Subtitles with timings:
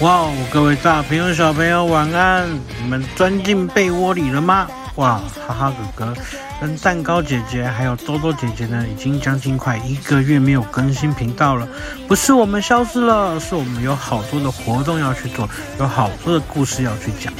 [0.00, 2.46] 哇哦，各位大朋友、小朋友，晚安！
[2.82, 4.68] 你们钻进被窝里了吗？
[4.96, 6.14] 哇，哈哈哥哥
[6.60, 11.66] 跟蛋糕姐姐还有多多姐姐呢，已经将近快一个月没有更新频道了。
[12.06, 15.48] 不是我们消失了，是我们有好多的活动要去做，
[15.78, 17.32] 有好多的故事要去讲。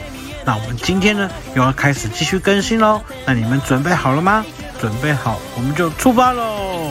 [0.43, 3.03] 那我们今天呢，又要开始继续更新喽。
[3.27, 4.43] 那你们准备好了吗？
[4.81, 6.91] 准备好，我们就出发喽！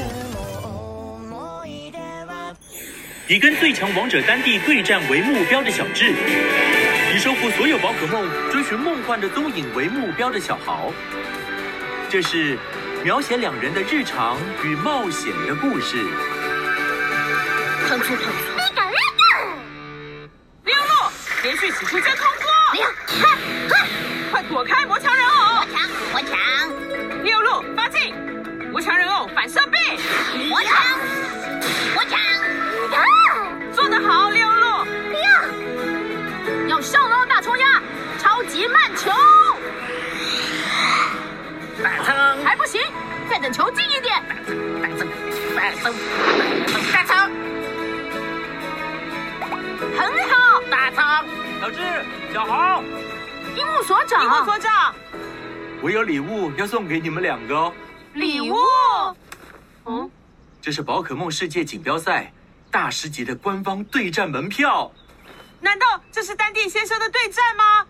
[3.27, 6.13] 以跟最强王者丹帝对战为目标的小智，
[7.11, 10.93] 以收服所有宝可梦、追寻梦幻的踪影为目标的小豪，
[12.07, 12.55] 这是
[13.03, 15.97] 描写两人的日常与冒险的故事。
[17.87, 18.31] 喷出喷出！
[18.57, 19.57] 那个那个！
[20.65, 21.11] 六路
[21.41, 22.27] 连续使出真空
[52.35, 52.83] 小红，
[53.55, 54.93] 樱木所长，樱木所长，
[55.81, 57.73] 我有礼物要送给你们两个哦。
[58.13, 58.57] 礼物？
[59.85, 60.11] 嗯，
[60.61, 62.29] 这是宝可梦世界锦标赛。
[62.69, 64.91] 大师级的官方对战门票，
[65.61, 67.85] 难道这是丹帝先生的对战吗？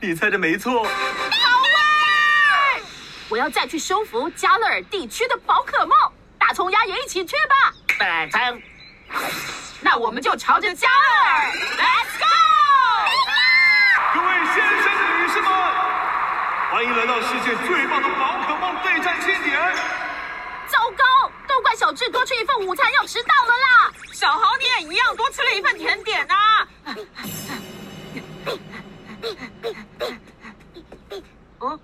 [0.00, 0.82] 你猜的没错。
[0.82, 2.82] 好耶！
[3.28, 5.94] 我要再去收服加勒尔地区的宝可梦，
[6.38, 7.74] 大葱鸭也一起去吧。
[7.98, 8.62] 大葱，
[9.82, 12.45] 那我们就朝着加勒尔，Let's go！
[14.56, 14.90] 先生、
[15.20, 15.50] 女士们，
[16.72, 19.60] 欢迎来到世界最棒的宝可梦对战庆典。
[20.66, 23.92] 糟糕，都怪小智多吃一份午餐要迟到了啦！
[24.14, 26.66] 小豪你也一样多吃了一份甜点呐！
[31.58, 31.78] 哦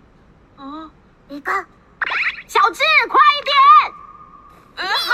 [0.56, 0.90] 哦，
[1.28, 1.52] 一个，
[2.48, 3.54] 小智快一点！
[4.76, 5.12] 嗯，好。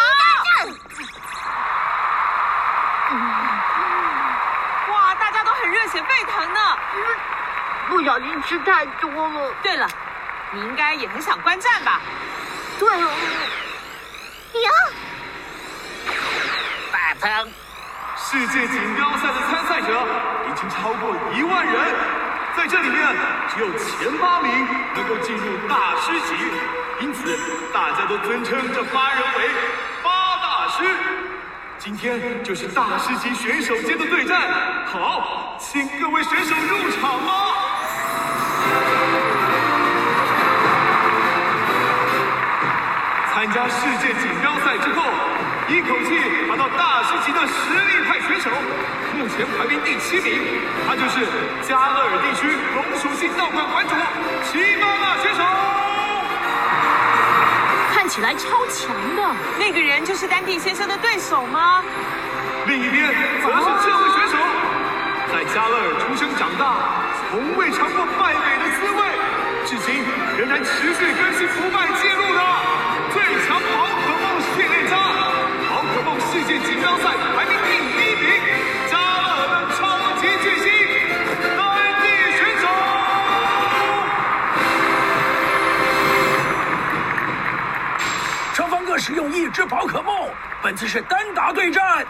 [4.93, 6.61] 哇，大家都很热血沸腾呢！
[7.89, 9.51] 不小心吃太多了。
[9.63, 9.89] 对了，
[10.53, 12.01] 你应该也很想观战吧？
[12.79, 13.11] 对哦。
[14.55, 14.71] 呀！
[16.91, 17.53] 大鹏，
[18.17, 20.07] 世界锦标赛的参赛者
[20.49, 21.75] 已经超过一万人，
[22.57, 23.17] 在这里面
[23.55, 26.35] 只有前八名能够进入大师级，
[27.01, 27.39] 因此
[27.73, 29.51] 大家都尊称这八人为
[30.03, 30.97] 八大师。
[31.79, 34.51] 今天就是大师级选手间的对战，
[34.87, 37.68] 好，请各位选手入场吧。
[43.39, 45.05] 参加世界锦标赛之后，
[45.69, 46.19] 一口气
[46.51, 48.51] 爬到大师级的实力派选手，
[49.15, 50.43] 目前排名第七名，
[50.85, 51.25] 他就是
[51.63, 53.95] 加勒尔地区龙属性道馆馆主
[54.43, 55.43] 奇巴纳选手。
[57.95, 59.23] 看起来超强的，
[59.57, 61.85] 那个人就是丹帝先生的对手吗？
[62.67, 64.37] 另一边则是这位选手，
[65.31, 66.75] 在加勒尔出生长大，
[67.31, 69.01] 从未尝过败北的滋味，
[69.65, 70.03] 至今
[70.37, 71.87] 仍然持续更新不败
[90.79, 92.07] 次是单打对战。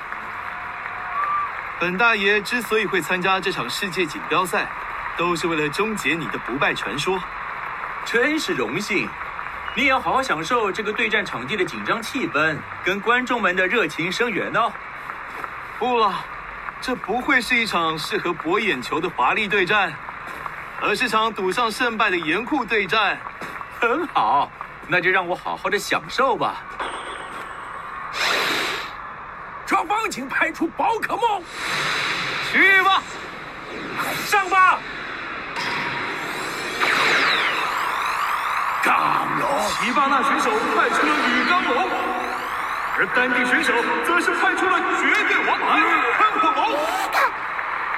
[1.80, 4.70] 本大爷之所以会参加这场世界锦标赛，
[5.16, 7.18] 都是为了终结你的不败传说，
[8.04, 9.08] 真是荣幸。
[9.74, 14.70] 你也要好好享受这个对战场地的紧张气氛，跟观众们的热情声援哦。
[15.78, 16.12] 不了，
[16.82, 19.94] 这不会是一场适合博眼球的华丽对战，
[20.82, 23.18] 而是场赌上胜败的严酷对战。
[23.80, 24.50] 很好，
[24.88, 26.56] 那就让我好好的享受吧。
[29.64, 31.42] 双方请派出宝可梦，
[32.50, 33.02] 去吧，
[34.26, 34.78] 上吧。
[38.82, 41.88] 钢龙奇巴纳选手派出了女钢龙，
[42.96, 43.72] 而丹帝选手
[44.06, 45.80] 则是派出了绝对王牌
[46.18, 46.78] 喷火龙。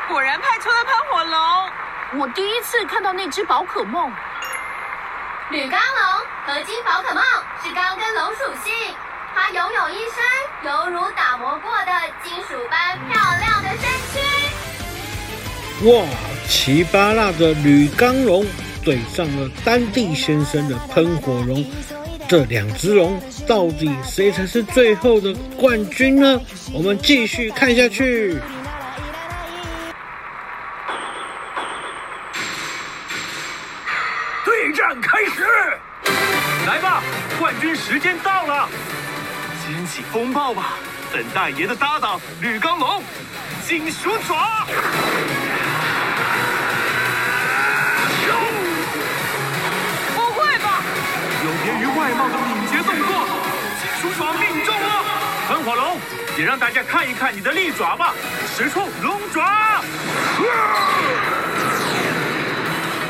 [0.08, 1.70] 果然派出了喷火龙。
[2.18, 4.12] 我第一次看到那只宝可梦。
[5.50, 7.22] 铝钢龙合金宝可梦
[7.62, 8.74] 是钢跟龙属性，
[9.42, 10.22] 他拥有一身
[10.70, 11.92] 犹如打磨过的
[12.22, 16.04] 金属般漂亮的身躯哇
[16.46, 18.44] 奇巴辣的铝钢龙
[18.84, 21.64] 怼上了丹帝先生的喷火龙
[22.28, 26.38] 这两只龙到底谁才是最后的冠军呢？
[26.74, 28.38] 我们继续看下去。
[34.44, 35.42] 对战开始。
[36.66, 37.02] 来吧
[37.38, 38.68] 冠军时间到了。
[39.86, 40.74] 起风暴吧，
[41.12, 43.02] 本大爷的搭档吕刚龙，
[43.66, 44.66] 金属爪。
[50.14, 50.82] 不会吧？
[51.44, 53.26] 有别于外貌的敏捷动作，
[53.80, 55.04] 金属爪命中了。
[55.48, 55.98] 喷火龙，
[56.38, 58.14] 也让大家看一看你的利爪吧，
[58.56, 59.82] 使出龙爪。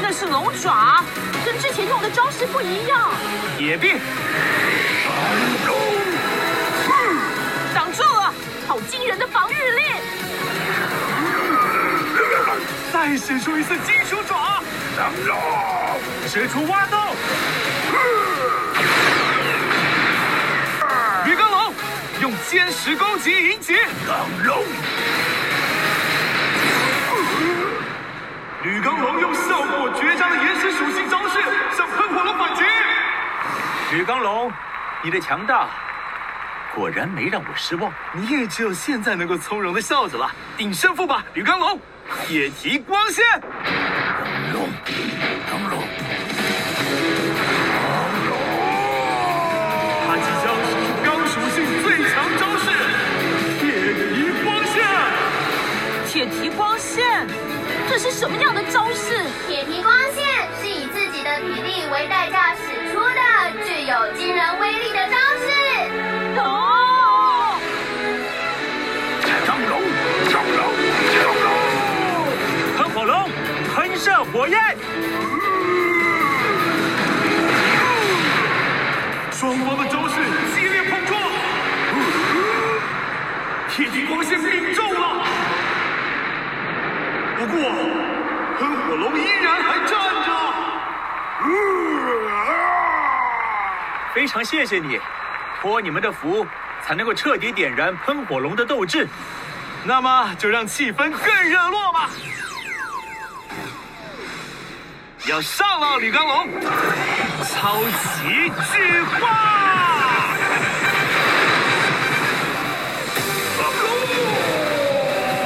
[0.01, 1.05] 那是龙爪，
[1.45, 3.11] 跟之前用的招式不一样。
[3.59, 3.95] 铁臂。
[8.91, 9.83] 惊人的防御力！
[12.93, 14.61] 再使出一次金属爪，
[14.99, 15.33] 挡住！
[16.29, 17.01] 使出挖洞。
[21.25, 21.73] 吕刚龙
[22.21, 23.77] 用坚实攻击迎击。
[24.09, 24.65] 钢龙。
[28.65, 31.39] 铝钢龙用效果绝佳的岩石属性招式
[31.77, 32.65] 向喷火龙反击。
[33.93, 34.51] 吕刚龙，
[35.05, 35.69] 你的强大。
[36.75, 40.31] 果然没让我失望，你也只有现在能够从容的笑着了。
[40.56, 41.78] 定胜负吧，吕刚龙！
[42.26, 43.25] 铁蹄光线，
[44.52, 44.69] 龙，
[45.49, 45.78] 钢龙，
[47.76, 48.38] 钢龙！
[50.06, 52.64] 他即将使出钢属性最强招式——
[53.61, 54.75] 铁蹄光线。
[56.06, 57.26] 铁蹄光线，
[57.88, 59.25] 这是什么样的招式？
[59.46, 60.25] 铁蹄光线
[60.61, 63.20] 是以自己的体力为代价使出的，
[63.64, 65.17] 具有惊人威力的招
[74.25, 74.58] 火焰！
[79.32, 80.14] 双方的招式
[80.55, 81.19] 激烈碰撞，
[83.70, 85.25] 铁蹄光线命中了。
[87.38, 87.58] 不过，
[88.58, 89.90] 喷火龙依然还站
[90.26, 90.31] 着。
[94.12, 95.00] 非常谢谢你。
[95.61, 96.46] 托你们的福，
[96.82, 99.08] 才能够彻底点燃喷火龙的斗志。
[99.84, 102.11] 那么，就让气氛更热络吧！
[105.26, 106.49] 要上了，铝钢龙！
[107.44, 109.28] 超级巨化！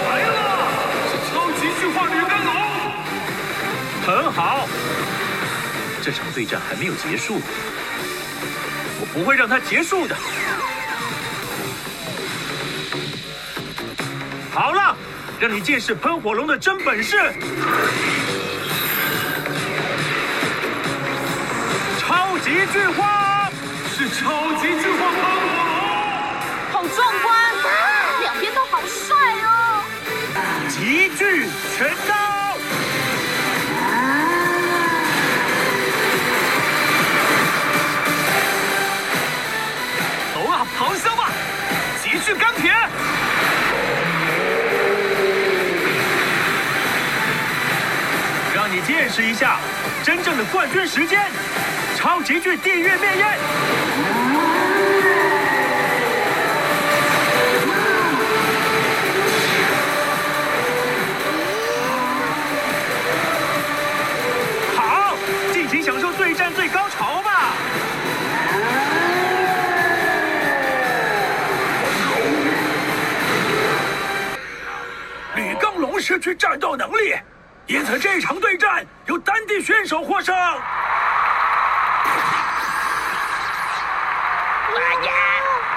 [0.08, 0.68] 来了，
[1.10, 2.54] 是超级巨化铝钢龙！
[4.06, 4.68] 很好，
[6.00, 7.40] 这场对战还没有结束。
[9.00, 10.16] 我不会让它结束的。
[14.52, 14.96] 好了，
[15.40, 17.18] 让你见识喷火龙的真本事。
[22.44, 23.48] 级巨化，
[23.96, 25.24] 是超级巨化喷火
[25.64, 27.34] 龙，好壮观，
[28.20, 29.82] 两边都好帅哦。
[30.68, 32.14] 极巨拳刀。
[40.76, 41.28] 咆哮吧，
[42.02, 42.72] 极巨钢铁！
[48.54, 49.60] 让你见识一下
[50.02, 51.20] 真正的冠军时间——
[52.04, 53.38] 超极巨地狱灭焰！
[64.76, 65.16] 好，
[65.54, 67.54] 尽情享受对战最高潮吧！
[76.06, 77.14] 失去战斗能力，
[77.66, 80.36] 因此这场对战由丹地选手获胜。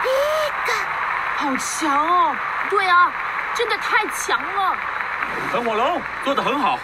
[0.07, 0.73] 一 个
[1.37, 2.35] 好强哦！
[2.69, 3.11] 对啊，
[3.53, 4.75] 真的太强了。
[5.51, 6.79] 喷火龙做的很好，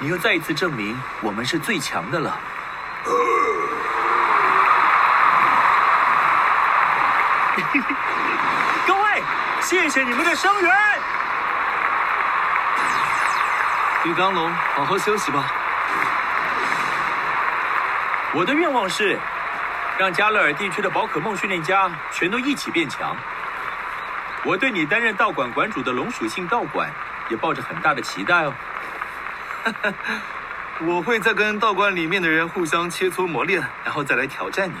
[0.00, 2.38] 你又再一次证明我们是最强的了。
[8.86, 9.22] 各位，
[9.60, 10.72] 谢谢你们的声援。
[14.04, 15.44] 铝钢龙，好好休息吧。
[18.32, 19.18] 我的愿望是，
[19.98, 23.16] 让加勒尔地区的宝可梦训练家全都一起变强。
[24.44, 26.88] 我对你担任道馆馆主的龙属性道馆
[27.28, 28.54] 也抱着很大的期待哦。
[30.86, 34.76] 我会再跟道馆里面的人互相切磋磨练，然后再来挑战你。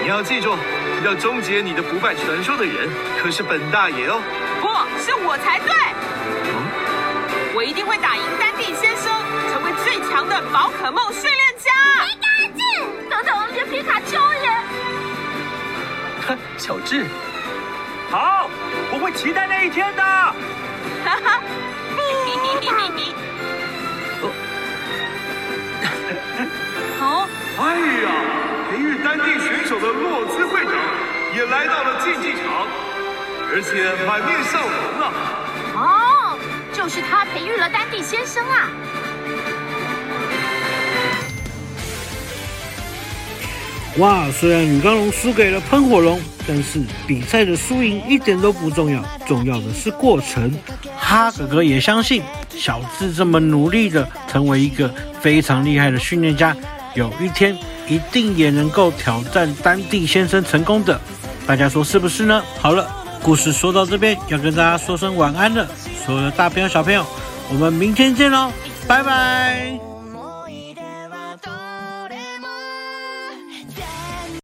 [0.00, 0.56] 你要记住，
[1.04, 2.88] 要终结你的不败传说的人
[3.22, 4.18] 可是本大爷哦。
[4.62, 4.66] 不
[4.98, 5.68] 是我才对。
[6.48, 6.88] 嗯
[7.54, 9.12] 我一定会打赢丹地先生，
[9.52, 11.47] 成为最强的宝可梦训练
[16.68, 17.06] 小智，
[18.10, 18.50] 好，
[18.92, 20.02] 我会期待那一天的。
[20.02, 20.34] 哈
[21.24, 21.40] 哈，
[27.00, 27.26] 哦，
[27.58, 27.64] 哎
[28.04, 28.08] 呀，
[28.70, 30.74] 培育丹地选手的洛兹会长
[31.34, 32.68] 也来到了竞技场，
[33.50, 35.08] 而且满面笑容啊！
[35.74, 36.36] 哦，
[36.74, 38.68] 就是他培育了丹地先生啊！
[43.98, 50.56] 哇，虽然女刚龙输给了喷火龙，但是比赛的输赢一点都不重要，重要的是过程。
[50.96, 56.56] 哈哥哥也相信小智这么努力的成为一个非常厉害的训练家，
[56.94, 57.56] 有一天
[57.88, 61.00] 一定也能够挑战丹地先生成功的。
[61.46, 62.42] 大家说是不是呢？
[62.60, 62.88] 好了，
[63.22, 65.66] 故事说到这边，要跟大家说声晚安了。
[66.06, 67.04] 所有的大朋友小朋友，
[67.50, 68.52] 我们明天见喽，
[68.86, 69.87] 拜拜。